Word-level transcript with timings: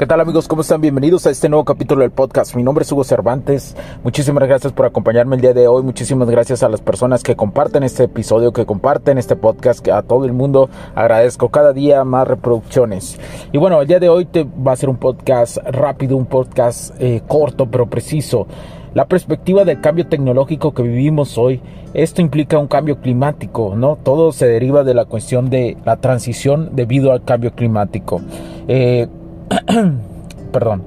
¿Qué 0.00 0.06
tal 0.06 0.18
amigos? 0.18 0.48
¿Cómo 0.48 0.62
están? 0.62 0.80
Bienvenidos 0.80 1.26
a 1.26 1.30
este 1.30 1.50
nuevo 1.50 1.66
capítulo 1.66 2.00
del 2.00 2.10
podcast. 2.10 2.56
Mi 2.56 2.62
nombre 2.62 2.84
es 2.84 2.90
Hugo 2.90 3.04
Cervantes. 3.04 3.76
Muchísimas 4.02 4.48
gracias 4.48 4.72
por 4.72 4.86
acompañarme 4.86 5.36
el 5.36 5.42
día 5.42 5.52
de 5.52 5.68
hoy. 5.68 5.82
Muchísimas 5.82 6.30
gracias 6.30 6.62
a 6.62 6.70
las 6.70 6.80
personas 6.80 7.22
que 7.22 7.36
comparten 7.36 7.82
este 7.82 8.04
episodio, 8.04 8.54
que 8.54 8.64
comparten 8.64 9.18
este 9.18 9.36
podcast, 9.36 9.80
que 9.80 9.92
a 9.92 10.00
todo 10.00 10.24
el 10.24 10.32
mundo 10.32 10.70
agradezco 10.94 11.50
cada 11.50 11.74
día 11.74 12.02
más 12.04 12.26
reproducciones. 12.26 13.20
Y 13.52 13.58
bueno, 13.58 13.78
el 13.82 13.88
día 13.88 14.00
de 14.00 14.08
hoy 14.08 14.24
te 14.24 14.44
va 14.44 14.72
a 14.72 14.76
ser 14.76 14.88
un 14.88 14.96
podcast 14.96 15.58
rápido, 15.66 16.16
un 16.16 16.24
podcast 16.24 16.94
eh, 16.98 17.20
corto 17.28 17.70
pero 17.70 17.84
preciso. 17.90 18.46
La 18.94 19.04
perspectiva 19.04 19.66
del 19.66 19.82
cambio 19.82 20.06
tecnológico 20.06 20.72
que 20.72 20.82
vivimos 20.82 21.36
hoy, 21.36 21.60
esto 21.92 22.22
implica 22.22 22.58
un 22.58 22.68
cambio 22.68 23.02
climático, 23.02 23.74
¿no? 23.76 23.96
Todo 23.96 24.32
se 24.32 24.46
deriva 24.46 24.82
de 24.82 24.94
la 24.94 25.04
cuestión 25.04 25.50
de 25.50 25.76
la 25.84 25.98
transición 25.98 26.70
debido 26.72 27.12
al 27.12 27.22
cambio 27.22 27.52
climático. 27.54 28.22
Eh, 28.66 29.06
perdón, 30.52 30.82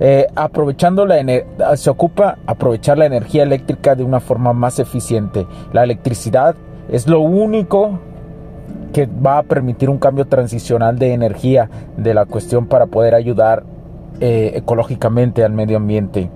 eh, 0.00 0.26
aprovechando 0.34 1.06
la 1.06 1.16
se 1.76 1.90
ocupa 1.90 2.38
aprovechar 2.46 2.98
la 2.98 3.06
energía 3.06 3.42
eléctrica 3.42 3.94
de 3.94 4.04
una 4.04 4.20
forma 4.20 4.52
más 4.52 4.78
eficiente. 4.78 5.46
La 5.72 5.84
electricidad 5.84 6.54
es 6.90 7.06
lo 7.06 7.20
único 7.20 7.98
que 8.92 9.06
va 9.06 9.38
a 9.38 9.42
permitir 9.42 9.88
un 9.88 9.98
cambio 9.98 10.26
transicional 10.26 10.98
de 10.98 11.14
energía 11.14 11.70
de 11.96 12.14
la 12.14 12.26
cuestión 12.26 12.66
para 12.66 12.86
poder 12.86 13.14
ayudar 13.14 13.64
eh, 14.20 14.52
ecológicamente 14.54 15.44
al 15.44 15.52
medio 15.52 15.78
ambiente. 15.78 16.30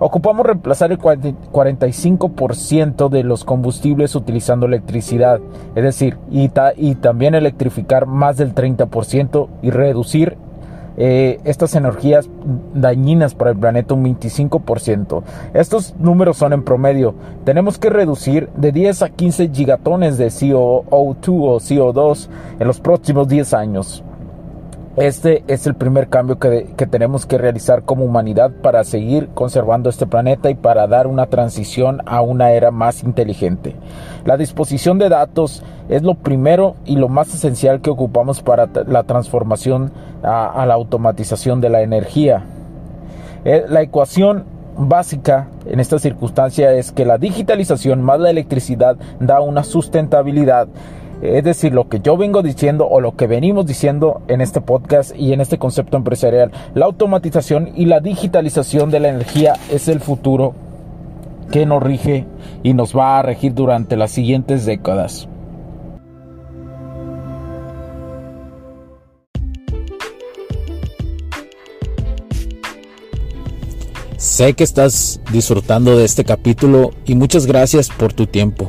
Ocupamos 0.00 0.46
reemplazar 0.46 0.92
el 0.92 0.98
45% 0.98 3.08
de 3.08 3.24
los 3.24 3.44
combustibles 3.44 4.14
utilizando 4.14 4.66
electricidad, 4.66 5.40
es 5.74 5.82
decir, 5.82 6.16
y, 6.30 6.52
y 6.76 6.94
también 6.94 7.34
electrificar 7.34 8.06
más 8.06 8.36
del 8.36 8.54
30% 8.54 9.48
y 9.60 9.70
reducir 9.70 10.38
eh, 11.00 11.38
estas 11.44 11.76
energías 11.76 12.28
dañinas 12.74 13.34
para 13.34 13.52
el 13.52 13.56
planeta 13.56 13.94
un 13.94 14.04
25%. 14.04 15.22
Estos 15.54 15.94
números 15.98 16.36
son 16.38 16.52
en 16.52 16.64
promedio. 16.64 17.14
Tenemos 17.44 17.78
que 17.78 17.88
reducir 17.88 18.48
de 18.56 18.72
10 18.72 19.02
a 19.02 19.08
15 19.10 19.50
gigatones 19.50 20.18
de 20.18 20.26
CO2 20.26 20.84
o 20.90 21.14
CO2 21.14 22.28
en 22.58 22.66
los 22.66 22.80
próximos 22.80 23.28
10 23.28 23.54
años. 23.54 24.02
Este 25.00 25.44
es 25.46 25.64
el 25.68 25.76
primer 25.76 26.08
cambio 26.08 26.40
que, 26.40 26.66
tenemos 26.90 27.24
que 27.24 27.38
realizar 27.38 27.84
como 27.84 28.04
humanidad 28.04 28.50
para 28.50 28.82
seguir 28.82 29.28
conservando 29.28 29.90
este 29.90 30.08
planeta 30.08 30.50
y 30.50 30.56
para 30.56 30.88
dar 30.88 31.06
una 31.06 31.26
transición 31.26 32.02
a 32.04 32.20
una 32.20 32.50
era 32.50 32.72
más 32.72 33.04
inteligente. 33.04 33.76
La 34.24 34.36
disposición 34.36 34.98
de 34.98 35.08
datos 35.08 35.62
es 35.88 36.02
lo 36.02 36.14
primero 36.16 36.74
y 36.84 36.96
lo 36.96 37.08
más 37.08 37.32
esencial 37.32 37.80
que 37.80 37.90
ocupamos 37.90 38.42
para 38.42 38.68
la 38.88 39.04
transformación 39.04 39.92
a, 40.24 40.66
la 40.66 40.74
automatización 40.74 41.60
de 41.60 41.68
la 41.68 41.82
energía. 41.82 42.42
Eh, 43.44 43.66
la 43.68 43.82
ecuación 43.82 44.46
básica 44.76 45.46
en 45.66 45.78
esta 45.78 46.00
circunstancia 46.00 46.72
es 46.72 46.90
que 46.90 47.04
la 47.04 47.18
digitalización 47.18 48.02
más 48.02 48.18
la 48.18 48.30
electricidad 48.30 48.96
da 49.20 49.40
una 49.40 49.62
sustentabilidad 49.62 50.66
es 51.20 51.42
decir, 51.42 51.72
lo 51.72 51.88
que 51.88 52.00
yo 52.00 52.16
vengo 52.16 52.42
diciendo 52.42 52.86
o 52.86 53.00
lo 53.00 53.16
que 53.16 53.26
venimos 53.26 53.66
diciendo 53.66 54.22
en 54.28 54.40
este 54.40 54.60
podcast 54.60 55.14
y 55.16 55.32
en 55.32 55.40
este 55.40 55.58
concepto 55.58 55.96
empresarial, 55.96 56.52
la 56.74 56.86
automatización 56.86 57.72
y 57.74 57.86
la 57.86 58.00
digitalización 58.00 58.90
de 58.90 59.00
la 59.00 59.08
energía 59.08 59.54
es 59.70 59.88
el 59.88 60.00
futuro 60.00 60.54
que 61.50 61.66
nos 61.66 61.82
rige 61.82 62.26
y 62.62 62.72
nos 62.74 62.96
va 62.96 63.18
a 63.18 63.22
regir 63.22 63.54
durante 63.54 63.96
las 63.96 64.12
siguientes 64.12 64.64
décadas. 64.64 65.28
Sé 74.16 74.54
que 74.54 74.64
estás 74.64 75.20
disfrutando 75.32 75.96
de 75.96 76.04
este 76.04 76.24
capítulo 76.24 76.90
y 77.06 77.14
muchas 77.14 77.46
gracias 77.46 77.88
por 77.88 78.12
tu 78.12 78.26
tiempo 78.26 78.68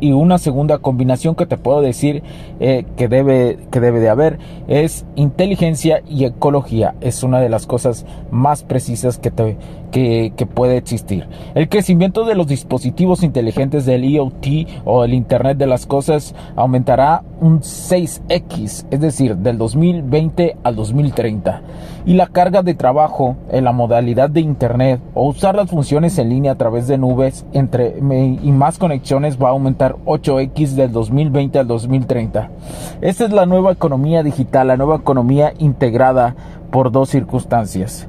Y 0.00 0.12
una 0.12 0.38
segunda 0.38 0.78
combinación 0.78 1.34
que 1.34 1.46
te 1.46 1.56
puedo 1.56 1.80
decir 1.80 2.22
eh, 2.58 2.84
que, 2.96 3.08
debe, 3.08 3.58
que 3.70 3.80
debe 3.80 4.00
de 4.00 4.08
haber 4.08 4.38
es 4.68 5.04
inteligencia 5.16 6.02
y 6.08 6.24
ecología. 6.24 6.94
Es 7.00 7.22
una 7.22 7.40
de 7.40 7.48
las 7.48 7.66
cosas 7.66 8.06
más 8.30 8.62
precisas 8.62 9.18
que, 9.18 9.30
te, 9.30 9.56
que, 9.90 10.32
que 10.36 10.46
puede 10.46 10.76
existir. 10.76 11.28
El 11.54 11.68
crecimiento 11.68 12.24
de 12.24 12.34
los 12.34 12.46
dispositivos 12.46 13.22
inteligentes 13.22 13.86
del 13.86 14.04
IoT 14.04 14.46
o 14.84 15.04
el 15.04 15.14
Internet 15.14 15.58
de 15.58 15.66
las 15.66 15.86
Cosas 15.86 16.34
aumentará 16.56 17.22
un 17.40 17.60
6x, 17.60 18.86
es 18.90 19.00
decir, 19.00 19.36
del 19.36 19.58
2020 19.58 20.56
al 20.62 20.76
2030. 20.76 21.62
Y 22.06 22.14
la 22.14 22.26
carga 22.26 22.62
de 22.62 22.74
trabajo 22.74 23.36
en 23.50 23.64
la 23.64 23.72
modalidad 23.72 24.30
de 24.30 24.40
Internet 24.40 25.00
o 25.14 25.28
usar 25.28 25.54
las 25.54 25.70
funciones 25.70 26.18
en 26.18 26.28
línea 26.28 26.52
a 26.52 26.56
través 26.56 26.86
de 26.86 26.98
nubes 26.98 27.44
entre, 27.52 27.98
y 27.98 28.52
más 28.52 28.78
conexiones 28.78 29.40
va 29.40 29.48
a 29.48 29.52
aumentar 29.52 29.89
8X 30.04 30.70
del 30.74 30.92
2020 30.92 31.58
al 31.58 31.66
2030. 31.66 32.50
Esta 33.00 33.24
es 33.24 33.32
la 33.32 33.46
nueva 33.46 33.72
economía 33.72 34.22
digital, 34.22 34.68
la 34.68 34.76
nueva 34.76 34.96
economía 34.96 35.52
integrada 35.58 36.34
por 36.70 36.90
dos 36.92 37.08
circunstancias. 37.10 38.08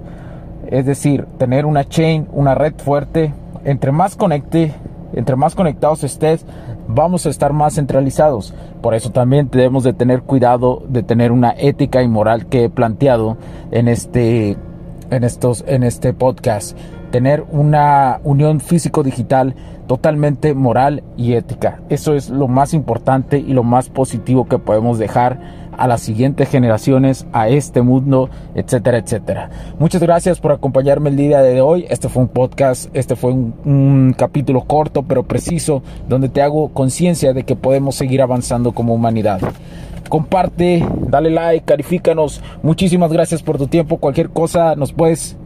Es 0.67 0.85
decir, 0.85 1.25
tener 1.37 1.65
una 1.65 1.83
chain, 1.85 2.27
una 2.31 2.55
red 2.55 2.73
fuerte, 2.77 3.33
entre 3.65 3.91
más 3.91 4.15
conecte, 4.15 4.73
entre 5.13 5.35
más 5.35 5.55
conectados 5.55 6.03
estés, 6.03 6.45
vamos 6.87 7.25
a 7.25 7.29
estar 7.29 7.53
más 7.53 7.75
centralizados. 7.75 8.53
Por 8.81 8.93
eso 8.93 9.11
también 9.11 9.49
debemos 9.51 9.83
de 9.83 9.93
tener 9.93 10.21
cuidado 10.21 10.81
de 10.87 11.03
tener 11.03 11.31
una 11.31 11.53
ética 11.57 12.01
y 12.01 12.07
moral 12.07 12.45
que 12.47 12.65
he 12.65 12.69
planteado 12.69 13.37
en 13.71 13.87
este 13.87 14.57
en 15.11 15.23
estos 15.23 15.63
en 15.67 15.83
este 15.83 16.13
podcast 16.13 16.75
tener 17.11 17.43
una 17.51 18.19
unión 18.23 18.59
físico-digital 18.61 19.53
totalmente 19.85 20.53
moral 20.53 21.03
y 21.17 21.33
ética. 21.33 21.81
Eso 21.89 22.15
es 22.15 22.29
lo 22.29 22.47
más 22.47 22.73
importante 22.73 23.37
y 23.37 23.53
lo 23.53 23.63
más 23.63 23.89
positivo 23.89 24.47
que 24.47 24.57
podemos 24.57 24.97
dejar 24.97 25.61
a 25.77 25.87
las 25.87 26.01
siguientes 26.01 26.49
generaciones, 26.49 27.25
a 27.33 27.49
este 27.49 27.81
mundo, 27.81 28.29
etcétera, 28.55 28.99
etcétera. 28.99 29.49
Muchas 29.79 30.01
gracias 30.01 30.39
por 30.39 30.51
acompañarme 30.51 31.09
el 31.09 31.17
día 31.17 31.41
de 31.41 31.59
hoy. 31.59 31.85
Este 31.89 32.07
fue 32.07 32.23
un 32.23 32.29
podcast, 32.29 32.89
este 32.93 33.15
fue 33.15 33.33
un, 33.33 33.53
un 33.65 34.15
capítulo 34.17 34.61
corto 34.61 35.03
pero 35.03 35.23
preciso 35.23 35.83
donde 36.07 36.29
te 36.29 36.41
hago 36.41 36.69
conciencia 36.69 37.33
de 37.33 37.43
que 37.43 37.55
podemos 37.55 37.95
seguir 37.95 38.21
avanzando 38.21 38.71
como 38.71 38.93
humanidad 38.93 39.41
comparte, 40.11 40.85
dale 41.07 41.31
like, 41.31 41.65
califícanos. 41.65 42.41
Muchísimas 42.61 43.13
gracias 43.13 43.41
por 43.41 43.57
tu 43.57 43.67
tiempo. 43.67 43.97
Cualquier 43.97 44.29
cosa 44.29 44.75
nos 44.75 44.91
puedes 44.91 45.37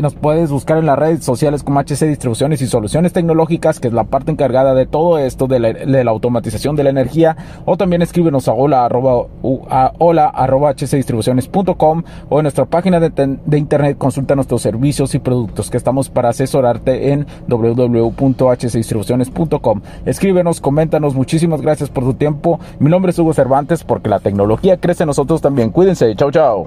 nos 0.00 0.14
puedes 0.14 0.50
buscar 0.50 0.78
en 0.78 0.86
las 0.86 0.98
redes 0.98 1.22
sociales 1.24 1.62
como 1.62 1.78
HC 1.80 2.06
Distribuciones 2.06 2.62
y 2.62 2.66
Soluciones 2.66 3.12
Tecnológicas, 3.12 3.78
que 3.80 3.88
es 3.88 3.94
la 3.94 4.04
parte 4.04 4.32
encargada 4.32 4.74
de 4.74 4.86
todo 4.86 5.18
esto 5.18 5.46
de 5.46 5.60
la, 5.60 6.10
automatización 6.10 6.74
de 6.76 6.84
la 6.84 6.90
energía. 6.90 7.36
O 7.64 7.76
también 7.76 8.02
escríbenos 8.02 8.48
a 8.48 8.54
hola 8.54 8.84
arroba, 8.84 9.26
a 9.70 9.92
hola 9.98 10.26
arroba 10.26 10.72
hcdistribuciones.com 10.72 12.02
o 12.28 12.38
en 12.38 12.42
nuestra 12.42 12.64
página 12.64 12.98
de, 13.00 13.38
de 13.44 13.58
internet 13.58 13.98
consulta 13.98 14.34
nuestros 14.34 14.62
servicios 14.62 15.14
y 15.14 15.18
productos 15.18 15.70
que 15.70 15.76
estamos 15.76 16.08
para 16.08 16.30
asesorarte 16.30 17.12
en 17.12 17.26
www.hcdistribuciones.com. 17.46 19.82
Escríbenos, 20.06 20.60
coméntanos. 20.60 21.14
Muchísimas 21.14 21.60
gracias 21.60 21.90
por 21.90 22.04
tu 22.04 22.14
tiempo. 22.14 22.58
Mi 22.78 22.88
nombre 22.90 23.10
es 23.10 23.18
Hugo 23.18 23.34
Cervantes 23.34 23.84
porque 23.84 24.08
la 24.08 24.20
tecnología 24.20 24.78
crece 24.78 25.02
en 25.02 25.08
nosotros 25.08 25.40
también. 25.40 25.70
Cuídense. 25.70 26.14
Chao, 26.16 26.30
chao. 26.30 26.66